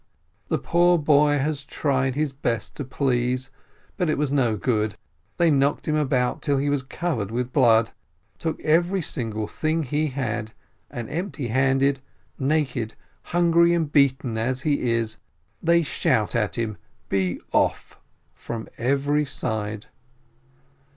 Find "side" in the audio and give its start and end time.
19.27-19.85